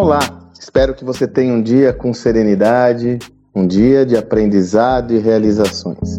Olá, 0.00 0.20
espero 0.56 0.94
que 0.94 1.04
você 1.04 1.26
tenha 1.26 1.52
um 1.52 1.60
dia 1.60 1.92
com 1.92 2.14
serenidade, 2.14 3.18
um 3.52 3.66
dia 3.66 4.06
de 4.06 4.16
aprendizado 4.16 5.12
e 5.12 5.18
realizações. 5.18 6.16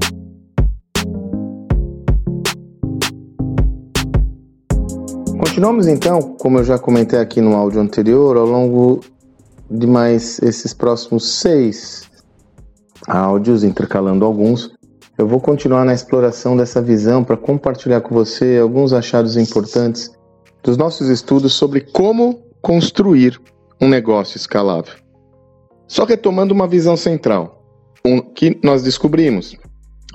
Continuamos 5.39 5.87
então, 5.87 6.35
como 6.37 6.57
eu 6.59 6.65
já 6.65 6.77
comentei 6.77 7.19
aqui 7.19 7.39
no 7.39 7.55
áudio 7.55 7.79
anterior, 7.79 8.35
ao 8.35 8.45
longo 8.45 8.99
de 9.71 9.87
mais 9.87 10.41
esses 10.41 10.73
próximos 10.73 11.39
seis 11.39 12.03
áudios, 13.07 13.63
intercalando 13.63 14.25
alguns, 14.25 14.73
eu 15.17 15.25
vou 15.25 15.39
continuar 15.39 15.85
na 15.85 15.93
exploração 15.93 16.57
dessa 16.57 16.81
visão 16.81 17.23
para 17.23 17.37
compartilhar 17.37 18.01
com 18.01 18.13
você 18.13 18.59
alguns 18.61 18.91
achados 18.91 19.37
importantes 19.37 20.11
dos 20.61 20.75
nossos 20.75 21.07
estudos 21.07 21.53
sobre 21.53 21.79
como 21.79 22.41
construir 22.61 23.39
um 23.81 23.87
negócio 23.87 24.37
escalável. 24.37 24.93
Só 25.87 26.03
retomando 26.03 26.53
uma 26.53 26.67
visão 26.67 26.95
central, 26.95 27.63
um, 28.05 28.19
que 28.19 28.59
nós 28.63 28.83
descobrimos: 28.83 29.55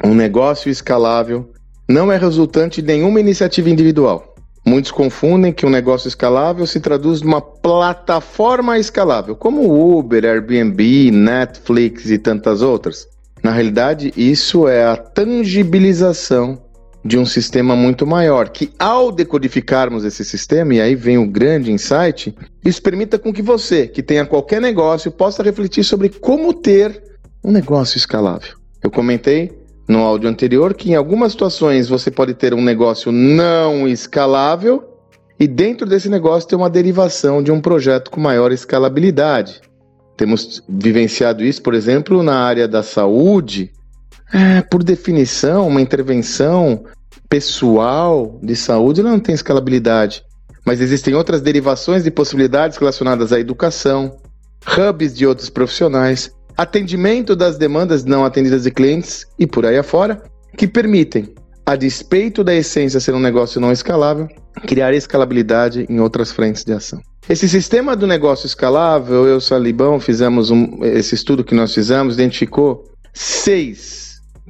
um 0.05 0.15
negócio 0.15 0.71
escalável 0.71 1.51
não 1.89 2.11
é 2.11 2.17
resultante 2.17 2.81
de 2.81 2.89
nenhuma 2.89 3.21
iniciativa 3.21 3.71
individual. 3.71 4.35
Muitos 4.67 4.91
confundem 4.91 5.53
que 5.53 5.67
um 5.67 5.71
negócio 5.71 6.09
escalável 6.09 6.67
se 6.67 6.81
traduz 6.81 7.21
numa 7.21 7.41
plataforma 7.41 8.79
escalável, 8.79 9.37
como 9.37 9.99
Uber, 9.99 10.25
Airbnb, 10.25 11.11
Netflix 11.11 12.11
e 12.11 12.17
tantas 12.17 12.63
outras. 12.63 13.07
Na 13.43 13.51
realidade, 13.51 14.11
isso 14.17 14.67
é 14.67 14.87
a 14.87 14.97
tangibilização 14.97 16.63
de 17.05 17.19
um 17.19 17.27
sistema 17.27 17.77
muito 17.77 18.07
maior, 18.07 18.49
que 18.49 18.71
ao 18.79 19.13
decodificarmos 19.13 20.05
esse 20.05 20.25
sistema, 20.25 20.75
e 20.75 20.81
aí 20.81 20.95
vem 20.95 21.19
o 21.19 21.27
grande 21.27 21.71
insight, 21.71 22.35
isso 22.65 22.83
permita 22.83 23.19
com 23.19 23.33
que 23.33 23.43
você, 23.43 23.87
que 23.87 24.03
tenha 24.03 24.25
qualquer 24.25 24.61
negócio, 24.61 25.11
possa 25.11 25.43
refletir 25.43 25.85
sobre 25.85 26.09
como 26.09 26.55
ter 26.55 27.03
um 27.45 27.53
negócio 27.53 27.99
escalável. 27.99 28.57
Eu 28.83 28.91
comentei 28.91 29.53
no 29.87 29.99
áudio 29.99 30.31
anterior 30.31 30.73
que 30.73 30.93
em 30.93 30.95
algumas 30.95 31.33
situações 31.33 31.89
você 31.89 32.11
pode 32.11 32.33
ter 32.33 32.55
um 32.55 32.63
negócio 32.63 33.13
não 33.13 33.87
escalável 33.87 34.83
e 35.39 35.47
dentro 35.47 35.87
desse 35.87 36.09
negócio 36.09 36.49
ter 36.49 36.57
uma 36.57 36.71
derivação 36.71 37.43
de 37.43 37.53
um 37.53 37.61
projeto 37.61 38.11
com 38.11 38.19
maior 38.19 38.51
escalabilidade. 38.51 39.61
Temos 40.17 40.63
vivenciado 40.69 41.45
isso, 41.45 41.61
por 41.61 41.75
exemplo, 41.75 42.23
na 42.23 42.39
área 42.39 42.69
da 42.69 42.83
saúde, 42.83 43.73
é, 44.33 44.63
por 44.63 44.83
definição, 44.83 45.69
uma 45.69 45.81
intervenção 45.81 46.85
pessoal 47.29 48.39
de 48.43 48.55
saúde 48.57 49.03
não 49.03 49.19
tem 49.19 49.35
escalabilidade. 49.35 50.23
Mas 50.65 50.81
existem 50.81 51.15
outras 51.15 51.41
derivações 51.41 52.05
de 52.05 52.11
possibilidades 52.11 52.79
relacionadas 52.79 53.33
à 53.33 53.39
educação, 53.39 54.17
hubs 54.67 55.15
de 55.15 55.27
outros 55.27 55.51
profissionais, 55.51 56.33
atendimento 56.57 57.37
das 57.37 57.59
demandas 57.59 58.05
não 58.05 58.25
atendidas 58.25 58.63
de 58.63 58.71
clientes 58.71 59.27
e 59.39 59.47
por 59.47 59.67
aí 59.67 59.77
afora, 59.77 60.23
que 60.57 60.67
permitem, 60.67 61.35
a 61.67 61.77
despeito 61.77 62.45
da 62.45 62.55
essência 62.55 63.01
ser 63.01 63.15
um 63.15 63.21
negócio 63.21 63.61
não 63.61 63.73
escalável, 63.73 64.29
criar 64.67 64.95
escalabilidade 64.95 65.87
em 65.89 66.01
outras 66.01 66.31
frentes 66.31 66.65
de 66.65 66.73
ação. 66.73 67.01
Esse 67.29 67.49
sistema 67.49 67.97
do 67.97 68.07
negócio 68.07 68.47
escalável, 68.47 69.27
eu 69.27 69.35
e 69.35 69.37
o 69.37 69.41
Salibão 69.41 69.99
fizemos 69.99 70.51
um, 70.51 70.85
esse 70.85 71.15
estudo 71.15 71.43
que 71.43 71.55
nós 71.55 71.75
fizemos, 71.75 72.15
identificou 72.15 72.85
seis 73.13 74.04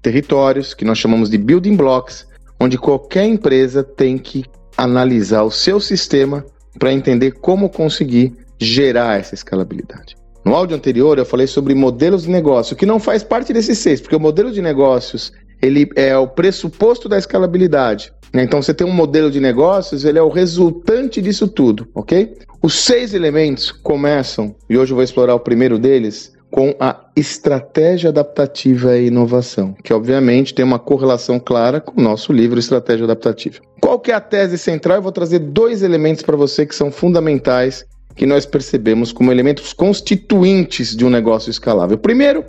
territórios, 0.05 0.75
que 0.75 0.85
nós 0.85 0.99
chamamos 0.99 1.31
de 1.31 1.39
building 1.39 1.75
blocks, 1.75 2.29
onde 2.61 2.77
qualquer 2.77 3.25
empresa 3.25 3.83
tem 3.83 4.19
que 4.19 4.45
analisar 4.77 5.43
o 5.43 5.51
seu 5.51 5.81
sistema 5.81 6.45
para 6.79 6.93
entender 6.93 7.33
como 7.33 7.71
conseguir 7.71 8.35
gerar 8.61 9.19
essa 9.19 9.35
escalabilidade. 9.35 10.15
No 10.45 10.55
áudio 10.55 10.77
anterior 10.77 11.19
eu 11.19 11.25
falei 11.25 11.47
sobre 11.47 11.75
modelos 11.75 12.25
de 12.25 12.31
negócio, 12.31 12.77
que 12.77 12.85
não 12.85 13.01
faz 13.01 13.23
parte 13.23 13.53
desses 13.53 13.79
seis, 13.79 14.01
porque 14.01 14.15
o 14.15 14.21
modelo 14.21 14.53
de 14.53 14.61
negócios 14.61 15.33
ele 15.63 15.89
é 15.97 16.17
o 16.19 16.29
pressuposto 16.29 17.09
da 17.09 17.17
escalabilidade. 17.17 18.13
Né? 18.31 18.43
Então 18.43 18.61
você 18.61 18.75
tem 18.75 18.87
um 18.87 18.93
modelo 18.93 19.31
de 19.31 19.41
negócios, 19.41 20.05
ele 20.05 20.19
é 20.19 20.23
o 20.23 20.29
resultante 20.29 21.23
disso 21.23 21.49
tudo, 21.49 21.89
ok? 21.95 22.35
Os 22.63 22.75
seis 22.75 23.15
elementos 23.15 23.73
começam, 23.73 24.55
e 24.69 24.77
hoje 24.77 24.93
eu 24.93 24.97
vou 24.97 25.05
explorar 25.05 25.35
o 25.35 25.41
primeiro 25.41 25.79
deles, 25.79 26.34
com 26.55 26.73
a 26.79 27.01
estratégia 27.17 28.11
adaptativa 28.11 28.97
e 28.97 29.09
inovação, 29.09 29.75
que 29.83 29.93
obviamente 29.93 30.55
tem 30.55 30.65
uma 30.65 30.79
correlação 30.79 31.41
clara 31.41 31.81
com 31.81 32.01
o 32.01 32.05
nosso 32.05 32.33
livro 32.33 32.61
Estratégia 32.61 33.03
Adaptativa. 33.03 33.59
Qual 33.81 33.99
que 33.99 34.13
é 34.13 34.15
a 34.15 34.21
tese 34.21 34.57
central? 34.57 34.99
Eu 34.99 35.03
vou 35.03 35.11
trazer 35.11 35.41
dois 35.41 35.83
elementos 35.83 36.23
para 36.23 36.37
você 36.37 36.65
que 36.65 36.73
são 36.73 36.93
fundamentais 36.93 37.85
que 38.15 38.25
nós 38.25 38.47
percebemos 38.47 39.11
como 39.11 39.33
elementos 39.33 39.73
constituintes 39.73 40.95
de 40.95 41.05
um 41.05 41.11
negócio 41.11 41.51
escalável. 41.51 41.99
Primeiro, 41.99 42.45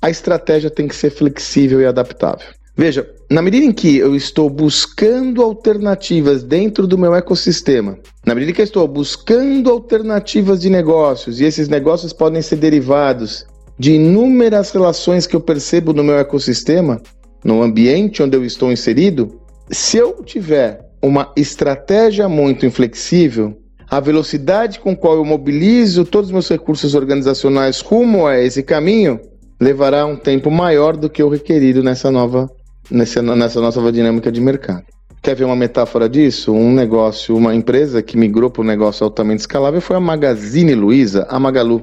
a 0.00 0.08
estratégia 0.08 0.70
tem 0.70 0.86
que 0.86 0.94
ser 0.94 1.10
flexível 1.10 1.80
e 1.80 1.86
adaptável. 1.86 2.46
Veja, 2.76 3.08
na 3.30 3.42
medida 3.42 3.66
em 3.66 3.72
que 3.72 3.96
eu 3.96 4.14
estou 4.14 4.48
buscando 4.48 5.42
alternativas 5.42 6.42
dentro 6.42 6.86
do 6.86 6.96
meu 6.96 7.14
ecossistema, 7.14 7.98
na 8.24 8.34
medida 8.34 8.52
que 8.52 8.60
eu 8.60 8.64
estou 8.64 8.86
buscando 8.86 9.70
alternativas 9.70 10.60
de 10.60 10.70
negócios, 10.70 11.40
e 11.40 11.44
esses 11.44 11.68
negócios 11.68 12.12
podem 12.12 12.40
ser 12.40 12.56
derivados 12.56 13.44
de 13.78 13.92
inúmeras 13.92 14.70
relações 14.70 15.26
que 15.26 15.34
eu 15.34 15.40
percebo 15.40 15.92
no 15.92 16.04
meu 16.04 16.16
ecossistema, 16.18 17.00
no 17.44 17.62
ambiente 17.62 18.22
onde 18.22 18.36
eu 18.36 18.44
estou 18.44 18.70
inserido, 18.70 19.40
se 19.70 19.96
eu 19.96 20.22
tiver 20.22 20.80
uma 21.02 21.32
estratégia 21.36 22.28
muito 22.28 22.66
inflexível, 22.66 23.56
a 23.88 23.98
velocidade 24.00 24.78
com 24.78 24.94
qual 24.96 25.16
eu 25.16 25.24
mobilizo 25.24 26.04
todos 26.04 26.28
os 26.28 26.32
meus 26.32 26.48
recursos 26.48 26.94
organizacionais 26.94 27.80
rumo 27.80 28.26
a 28.26 28.38
esse 28.38 28.62
caminho 28.62 29.18
levará 29.60 30.06
um 30.06 30.16
tempo 30.16 30.50
maior 30.50 30.96
do 30.96 31.10
que 31.10 31.22
o 31.22 31.28
requerido 31.28 31.82
nessa 31.82 32.10
nova 32.10 32.48
nessa, 32.90 33.22
nessa 33.22 33.60
nossa 33.60 33.92
dinâmica 33.92 34.30
de 34.30 34.40
mercado. 34.40 34.84
Quer 35.22 35.36
ver 35.36 35.44
uma 35.44 35.56
metáfora 35.56 36.08
disso? 36.08 36.52
Um 36.52 36.72
negócio, 36.72 37.36
uma 37.36 37.54
empresa 37.54 38.00
que 38.02 38.16
migrou 38.16 38.50
para 38.50 38.62
um 38.62 38.66
negócio 38.66 39.04
altamente 39.04 39.40
escalável 39.40 39.80
foi 39.80 39.96
a 39.96 40.00
Magazine 40.00 40.74
Luiza, 40.74 41.26
a 41.28 41.38
Magalu. 41.38 41.82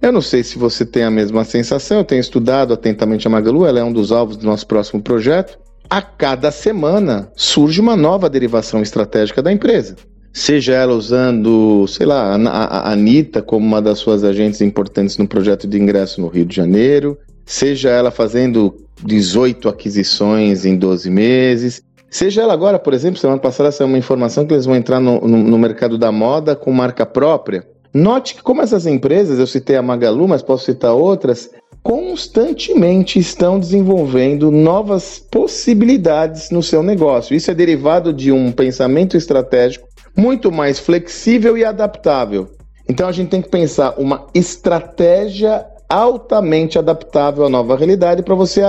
Eu 0.00 0.10
não 0.10 0.20
sei 0.20 0.42
se 0.42 0.58
você 0.58 0.84
tem 0.84 1.04
a 1.04 1.10
mesma 1.10 1.44
sensação, 1.44 1.98
eu 1.98 2.04
tenho 2.04 2.20
estudado 2.20 2.74
atentamente 2.74 3.26
a 3.26 3.30
Magalu, 3.30 3.66
ela 3.66 3.78
é 3.78 3.84
um 3.84 3.92
dos 3.92 4.10
alvos 4.10 4.36
do 4.36 4.44
nosso 4.44 4.66
próximo 4.66 5.00
projeto. 5.00 5.56
A 5.88 6.02
cada 6.02 6.50
semana 6.50 7.30
surge 7.36 7.80
uma 7.80 7.94
nova 7.94 8.28
derivação 8.28 8.82
estratégica 8.82 9.40
da 9.40 9.52
empresa. 9.52 9.94
Seja 10.32 10.72
ela 10.72 10.94
usando, 10.94 11.86
sei 11.86 12.06
lá, 12.06 12.34
a 12.34 12.90
Anitta 12.90 13.42
como 13.42 13.64
uma 13.64 13.80
das 13.80 13.98
suas 13.98 14.24
agentes 14.24 14.60
importantes 14.60 15.18
no 15.18 15.28
projeto 15.28 15.68
de 15.68 15.78
ingresso 15.78 16.20
no 16.20 16.28
Rio 16.28 16.46
de 16.46 16.56
Janeiro, 16.56 17.16
seja 17.44 17.90
ela 17.90 18.10
fazendo 18.10 18.74
18 19.04 19.68
aquisições 19.68 20.64
em 20.64 20.76
12 20.76 21.10
meses. 21.10 21.82
Seja 22.10 22.42
ela 22.42 22.52
agora, 22.52 22.78
por 22.78 22.92
exemplo, 22.92 23.18
semana 23.18 23.40
passada 23.40 23.72
saiu 23.72 23.88
uma 23.88 23.98
informação 23.98 24.46
que 24.46 24.52
eles 24.52 24.66
vão 24.66 24.76
entrar 24.76 25.00
no, 25.00 25.20
no, 25.20 25.38
no, 25.38 25.58
mercado 25.58 25.96
da 25.96 26.12
moda 26.12 26.54
com 26.54 26.70
marca 26.70 27.06
própria. 27.06 27.66
Note 27.94 28.34
que 28.34 28.42
como 28.42 28.62
essas 28.62 28.86
empresas, 28.86 29.38
eu 29.38 29.46
citei 29.46 29.76
a 29.76 29.82
Magalu, 29.82 30.28
mas 30.28 30.42
posso 30.42 30.66
citar 30.66 30.92
outras, 30.92 31.50
constantemente 31.82 33.18
estão 33.18 33.58
desenvolvendo 33.58 34.50
novas 34.50 35.18
possibilidades 35.30 36.50
no 36.50 36.62
seu 36.62 36.82
negócio. 36.82 37.34
Isso 37.34 37.50
é 37.50 37.54
derivado 37.54 38.12
de 38.12 38.30
um 38.30 38.52
pensamento 38.52 39.16
estratégico 39.16 39.88
muito 40.16 40.52
mais 40.52 40.78
flexível 40.78 41.56
e 41.56 41.64
adaptável. 41.64 42.50
Então 42.88 43.08
a 43.08 43.12
gente 43.12 43.30
tem 43.30 43.42
que 43.42 43.48
pensar 43.48 43.94
uma 43.98 44.26
estratégia 44.34 45.64
altamente 45.92 46.78
adaptável 46.78 47.44
à 47.44 47.50
nova 47.50 47.76
realidade 47.76 48.22
para 48.22 48.34
você 48.34 48.62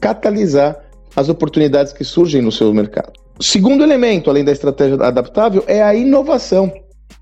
catalisar 0.00 0.80
as 1.14 1.28
oportunidades 1.28 1.92
que 1.92 2.02
surgem 2.02 2.40
no 2.40 2.50
seu 2.50 2.72
mercado. 2.72 3.12
O 3.38 3.44
segundo 3.44 3.84
elemento, 3.84 4.30
além 4.30 4.42
da 4.42 4.52
estratégia 4.52 4.96
adaptável, 4.96 5.62
é 5.66 5.82
a 5.82 5.94
inovação. 5.94 6.72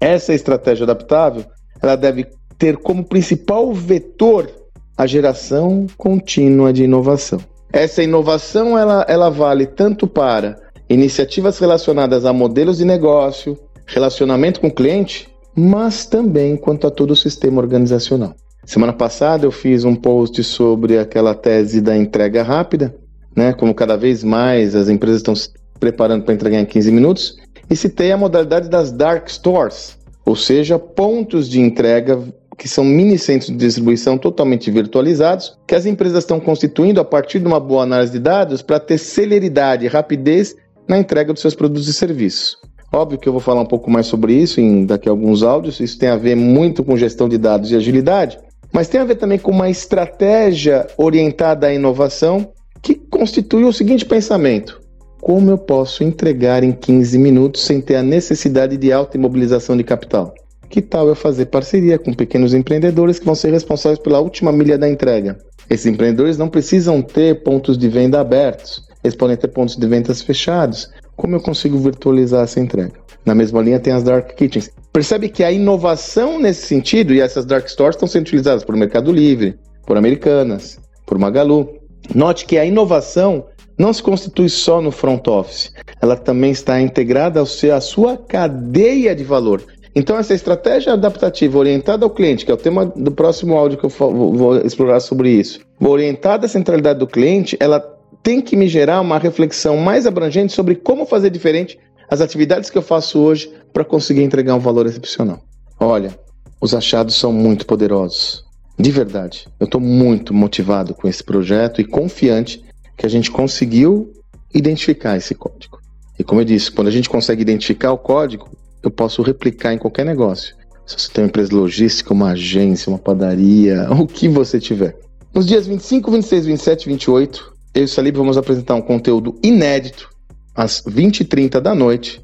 Essa 0.01 0.33
estratégia 0.33 0.85
adaptável, 0.85 1.45
ela 1.83 1.97
deve 1.97 2.29
ter 2.57 2.77
como 2.77 3.05
principal 3.05 3.73
vetor 3.73 4.49
a 4.97 5.05
geração 5.05 5.89
contínua 5.99 6.73
de 6.73 6.85
inovação. 6.85 7.41
Essa 7.73 8.05
inovação 8.05 8.79
ela, 8.79 9.05
ela 9.09 9.31
vale 9.31 9.67
tanto 9.67 10.07
para 10.07 10.57
iniciativas 10.89 11.59
relacionadas 11.59 12.25
a 12.25 12.33
modelos 12.33 12.79
de 12.79 12.85
negócio, 12.85 13.59
relacionamento 13.85 14.61
com 14.61 14.69
o 14.69 14.75
cliente, 14.75 15.29
mas 15.57 16.07
também 16.07 16.57
quanto 16.57 16.87
a 16.87 16.91
todo 16.91 17.11
o 17.11 17.17
sistema 17.17 17.61
organizacional. 17.61 18.35
Semana 18.67 18.93
passada 18.93 19.45
eu 19.45 19.51
fiz 19.53 19.85
um 19.85 19.95
post 19.95 20.43
sobre 20.43 20.99
aquela 20.99 21.35
tese 21.35 21.81
da 21.81 21.97
entrega 21.97 22.43
rápida, 22.43 22.95
né? 23.37 23.53
Como 23.53 23.75
cada 23.75 23.97
vez 23.97 24.25
mais 24.25 24.75
as 24.75 24.89
empresas 24.89 25.19
estão 25.19 25.35
se 25.35 25.51
preparando 25.79 26.25
para 26.25 26.35
entregar 26.35 26.61
em 26.61 26.65
15 26.65 26.91
minutos, 26.91 27.37
e 27.69 27.77
citei 27.77 28.13
a 28.13 28.17
modalidade 28.17 28.69
das 28.69 28.91
dark 28.93 29.29
stores, 29.29 29.99
ou 30.25 30.37
seja, 30.37 30.79
pontos 30.79 31.49
de 31.49 31.61
entrega 31.61 32.19
que 32.57 32.69
são 32.69 32.85
mini 32.85 33.19
centros 33.19 33.51
de 33.51 33.57
distribuição 33.57 34.17
totalmente 34.17 34.71
virtualizados, 34.71 35.59
que 35.67 35.75
as 35.75 35.87
empresas 35.87 36.23
estão 36.23 36.39
constituindo 36.39 37.01
a 37.01 37.05
partir 37.05 37.41
de 37.41 37.47
uma 37.47 37.59
boa 37.59 37.83
análise 37.83 38.13
de 38.13 38.19
dados 38.19 38.63
para 38.63 38.79
ter 38.79 38.99
celeridade 38.99 39.85
e 39.85 39.89
rapidez 39.89 40.55
na 40.89 40.99
entrega 40.99 41.33
dos 41.33 41.43
seus 41.43 41.55
produtos 41.55 41.89
e 41.89 41.93
serviços. 41.93 42.57
Óbvio 42.93 43.19
que 43.19 43.29
eu 43.29 43.33
vou 43.33 43.41
falar 43.41 43.61
um 43.61 43.67
pouco 43.67 43.91
mais 43.91 44.07
sobre 44.07 44.35
isso 44.35 44.61
em 44.61 44.87
daqui 44.87 45.09
a 45.09 45.13
alguns 45.13 45.43
áudios. 45.43 45.81
Isso 45.81 45.99
tem 45.99 46.09
a 46.09 46.17
ver 46.17 46.37
muito 46.37 46.85
com 46.85 46.97
gestão 46.97 47.29
de 47.29 47.37
dados 47.37 47.73
e 47.73 47.77
agilidade, 47.77 48.39
mas 48.75 48.89
tem 48.89 49.01
a 49.01 49.05
ver 49.05 49.15
também 49.15 49.39
com 49.39 49.53
uma 49.53 49.71
estratégia 49.71 50.89
orientada 50.99 51.69
à 51.69 51.73
inovação 51.73 52.53
que 52.83 52.97
constitui 52.97 53.63
o 53.65 53.73
seguinte 53.73 54.05
pensamento: 54.05 54.81
como 55.21 55.49
eu 55.49 55.57
posso 55.57 56.03
entregar 56.03 56.65
em 56.65 56.73
15 56.73 57.17
minutos 57.17 57.63
sem 57.63 57.81
ter 57.81 57.95
a 57.95 58.03
necessidade 58.03 58.77
de 58.77 58.93
alta 58.93 59.17
imobilização 59.17 59.77
de 59.77 59.85
capital? 59.85 60.35
Que 60.69 60.83
tal 60.83 61.07
eu 61.07 61.15
fazer 61.15 61.47
parceria 61.47 62.01
com 62.01 62.13
pequenos 62.13 62.53
empreendedores 62.53 63.21
que 63.21 63.25
vão 63.25 63.37
ser 63.37 63.53
responsáveis 63.53 64.01
pela 64.01 64.19
última 64.19 64.51
milha 64.51 64.77
da 64.77 64.89
entrega? 64.89 65.39
Esses 65.71 65.87
empreendedores 65.87 66.37
não 66.37 66.49
precisam 66.49 67.01
ter 67.01 67.45
pontos 67.45 67.79
de 67.79 67.89
venda 67.89 68.21
abertos, 68.21 68.83
eles 69.05 69.15
podem 69.15 69.37
ter 69.37 69.49
pontos 69.49 69.77
de 69.77 69.87
vendas 69.87 70.21
fechados. 70.21 70.91
Como 71.17 71.37
eu 71.37 71.41
consigo 71.41 71.79
virtualizar 71.79 72.45
essa 72.45 72.61
entrega? 72.61 72.93
Na 73.25 73.35
mesma 73.35 73.63
linha 73.63 73.81
tem 73.81 73.93
as 73.93 74.03
dark 74.03 74.35
kitchens. 74.35 74.71
Percebe 74.93 75.29
que 75.29 75.43
a 75.43 75.51
inovação 75.51 76.39
nesse 76.39 76.67
sentido, 76.67 77.15
e 77.15 77.21
essas 77.21 77.45
dark 77.45 77.67
stores 77.69 77.97
estão 77.97 78.07
sendo 78.07 78.23
utilizadas 78.23 78.65
por 78.65 78.77
Mercado 78.77 79.11
Livre, 79.11 79.57
por 79.87 79.97
Americanas, 79.97 80.79
por 81.07 81.19
Magalu. 81.19 81.69
Note 82.15 82.45
que 82.45 82.59
a 82.59 82.65
inovação 82.65 83.47
não 83.79 83.93
se 83.93 84.03
constitui 84.03 84.49
só 84.49 84.81
no 84.81 84.91
front 84.91 85.27
office, 85.27 85.73
ela 86.01 86.17
também 86.17 86.53
está 86.53 86.81
integrada 86.81 87.41
ao 87.41 87.47
ser 87.47 87.73
a 87.73 87.81
sua 87.81 88.17
cadeia 88.17 89.15
de 89.15 89.25
valor. 89.25 89.63
Então, 89.97 90.19
essa 90.19 90.35
estratégia 90.35 90.93
adaptativa 90.93 91.57
orientada 91.57 92.05
ao 92.05 92.11
cliente, 92.11 92.45
que 92.45 92.51
é 92.51 92.55
o 92.55 92.59
tema 92.59 92.87
do 92.87 93.13
próximo 93.13 93.57
áudio 93.57 93.79
que 93.79 93.85
eu 93.85 93.91
vou 93.91 94.57
explorar 94.59 94.99
sobre 94.99 95.31
isso, 95.31 95.61
orientada 95.81 96.47
à 96.47 96.49
centralidade 96.49 96.99
do 96.99 97.07
cliente, 97.07 97.57
ela 97.61 97.81
tem 98.25 98.41
que 98.41 98.57
me 98.57 98.67
gerar 98.67 99.03
uma 99.03 99.19
reflexão 99.19 99.77
mais 99.77 100.07
abrangente 100.07 100.55
sobre 100.55 100.75
como 100.75 101.05
fazer 101.05 101.29
diferente 101.29 101.79
as 102.09 102.23
atividades 102.23 102.71
que 102.71 102.79
eu 102.79 102.83
faço 102.83 103.21
hoje 103.21 103.53
para 103.71 103.85
conseguir 103.85 104.23
entregar 104.23 104.55
um 104.55 104.61
valor 104.61 104.87
excepcional. 104.87 105.45
Olha, 105.79 106.19
os 106.59 106.75
achados 106.75 107.17
são 107.17 107.31
muito 107.31 107.67
poderosos. 107.67 108.43
De 108.79 108.91
verdade, 108.91 109.47
eu 109.61 109.67
estou 109.67 109.81
muito 109.81 110.33
motivado 110.33 110.95
com 110.95 111.07
esse 111.07 111.23
projeto 111.23 111.83
e 111.83 111.85
confiante 111.85 112.65
que 112.97 113.05
a 113.05 113.11
gente 113.11 113.31
conseguiu 113.31 114.11
identificar 114.55 115.19
esse 115.19 115.35
código. 115.35 115.79
E 116.19 116.25
como 116.25 116.41
eu 116.41 116.45
disse, 116.47 116.73
quando 116.73 116.89
a 116.89 116.93
gente 116.93 117.11
consegue 117.11 117.43
identificar 117.43 117.93
o 117.93 117.99
código, 117.99 118.49
eu 118.83 118.91
posso 118.91 119.21
replicar 119.21 119.75
em 119.75 119.79
qualquer 119.79 120.07
negócio. 120.07 120.57
Se 120.87 120.99
você 120.99 121.13
tem 121.13 121.25
uma 121.25 121.29
empresa 121.29 121.55
logística, 121.55 122.15
uma 122.15 122.31
agência, 122.31 122.89
uma 122.89 122.99
padaria, 122.99 123.87
o 123.93 124.07
que 124.07 124.29
você 124.29 124.59
tiver. 124.59 124.97
Nos 125.35 125.47
dias 125.47 125.67
25, 125.67 126.11
26, 126.11 126.47
27 126.47 126.83
e 126.85 126.89
28, 126.89 127.54
eu 127.75 127.85
e 127.85 127.89
Salib 127.89 128.17
vamos 128.17 128.39
apresentar 128.39 128.77
um 128.77 128.81
conteúdo 128.81 129.37
inédito 129.43 130.09
às 130.55 130.81
20h30 130.83 131.61
da 131.61 131.75
noite. 131.75 132.23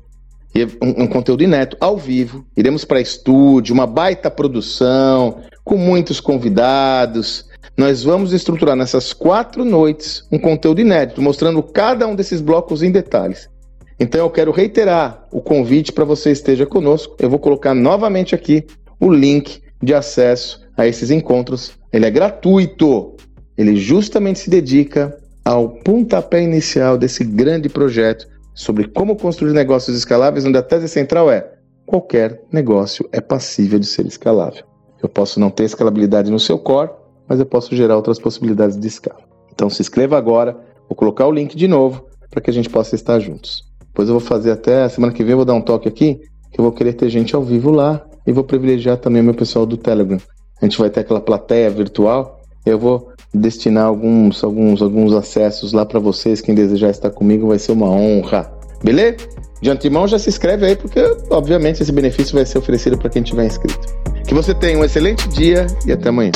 Um, 0.81 1.05
um 1.05 1.07
conteúdo 1.07 1.43
inédito 1.43 1.77
ao 1.81 1.97
vivo. 1.97 2.45
Iremos 2.57 2.85
para 2.85 3.01
estúdio, 3.01 3.75
uma 3.75 3.87
baita 3.87 4.31
produção, 4.31 5.41
com 5.65 5.77
muitos 5.77 6.21
convidados. 6.21 7.49
Nós 7.77 8.03
vamos 8.05 8.33
estruturar 8.33 8.77
nessas 8.77 9.13
quatro 9.13 9.65
noites 9.65 10.25
um 10.31 10.39
conteúdo 10.39 10.81
inédito, 10.81 11.21
mostrando 11.21 11.63
cada 11.63 12.07
um 12.07 12.15
desses 12.15 12.41
blocos 12.41 12.83
em 12.83 12.91
detalhes. 12.91 13.49
Então 13.99 14.21
eu 14.21 14.31
quero 14.31 14.51
reiterar 14.51 15.27
o 15.33 15.41
convite 15.41 15.93
para 15.93 16.05
você 16.05 16.31
esteja 16.31 16.65
conosco. 16.65 17.17
Eu 17.19 17.29
vou 17.29 17.39
colocar 17.39 17.75
novamente 17.75 18.35
aqui 18.35 18.65
o 19.01 19.13
link 19.13 19.61
de 19.83 19.95
acesso 19.95 20.61
a 20.77 20.87
esses 20.87 21.11
encontros. 21.11 21.73
Ele 21.93 22.07
é 22.07 22.11
gratuito. 22.11 23.17
Ele 23.57 23.77
justamente 23.77 24.39
se 24.39 24.49
dedica 24.49 25.20
ao 25.45 25.69
pontapé 25.69 26.43
inicial 26.43 26.97
desse 26.99 27.25
grande 27.25 27.69
projeto 27.69 28.27
sobre 28.55 28.89
como 28.89 29.17
construir 29.17 29.53
negócios 29.53 29.97
escaláveis, 29.97 30.45
onde 30.45 30.59
a 30.59 30.63
tese 30.63 30.89
central 30.89 31.31
é: 31.31 31.53
qualquer 31.87 32.43
negócio 32.53 33.09
é 33.13 33.21
passível 33.21 33.79
de 33.79 33.87
ser 33.87 34.07
escalável. 34.07 34.65
Eu 35.03 35.09
posso 35.09 35.41
não 35.41 35.51
ter 35.51 35.65
escalabilidade 35.65 36.31
no 36.31 36.39
seu 36.39 36.59
core, 36.59 36.91
mas 37.29 37.41
eu 37.41 37.47
posso 37.47 37.75
gerar 37.75 37.97
outras 37.97 38.19
possibilidades 38.19 38.79
de 38.79 38.87
escala. 38.87 39.23
Então 39.53 39.71
se 39.71 39.81
inscreva 39.81 40.17
agora, 40.17 40.57
vou 40.89 40.97
colocar 40.97 41.27
o 41.27 41.33
link 41.33 41.57
de 41.57 41.67
novo 41.67 42.07
para 42.31 42.41
que 42.41 42.51
a 42.51 42.53
gente 42.53 42.69
possa 42.69 42.95
estar 42.95 43.19
juntos. 43.19 43.63
Depois 43.87 44.09
eu 44.09 44.19
vou 44.19 44.21
fazer 44.21 44.53
até 44.53 44.83
a 44.83 44.89
semana 44.89 45.13
que 45.13 45.23
vem, 45.23 45.33
eu 45.33 45.39
vou 45.39 45.45
dar 45.45 45.55
um 45.55 45.61
toque 45.61 45.89
aqui, 45.89 46.21
que 46.51 46.61
eu 46.61 46.63
vou 46.63 46.73
querer 46.73 46.93
ter 46.93 47.09
gente 47.09 47.35
ao 47.35 47.43
vivo 47.43 47.71
lá 47.71 48.05
e 48.27 48.33
vou 48.33 48.45
privilegiar 48.45 48.97
também 48.99 49.21
o 49.23 49.25
meu 49.25 49.35
pessoal 49.35 49.67
do 49.67 49.77
Telegram. 49.77 50.19
A 50.61 50.65
gente 50.65 50.79
vai 50.79 50.91
ter 50.91 51.01
aquela 51.01 51.21
plateia 51.21 51.71
virtual, 51.71 52.40
eu 52.65 52.79
vou 52.79 53.11
destinar 53.33 53.87
alguns, 53.87 54.43
alguns, 54.43 54.83
alguns 54.83 55.13
acessos 55.13 55.73
lá 55.73 55.87
para 55.87 55.99
vocês. 55.99 56.41
Quem 56.41 56.55
desejar 56.55 56.91
estar 56.91 57.11
comigo 57.11 57.49
vai 57.49 57.59
ser 57.59 57.73
uma 57.73 57.89
honra. 57.89 58.51
Beleza? 58.83 59.17
De 59.61 59.71
antemão 59.71 60.09
já 60.09 60.19
se 60.19 60.29
inscreve 60.29 60.67
aí, 60.67 60.77
porque 60.77 61.01
obviamente 61.29 61.83
esse 61.83 61.93
benefício 61.93 62.35
vai 62.35 62.47
ser 62.47 62.59
oferecido 62.59 62.97
para 62.97 63.11
quem 63.11 63.23
tiver 63.23 63.47
inscrito. 63.47 63.81
Que 64.27 64.35
você 64.35 64.55
tenha 64.55 64.79
um 64.79 64.85
excelente 64.85 65.29
dia 65.29 65.67
e 65.87 65.93
até 65.93 66.09
amanhã. 66.09 66.33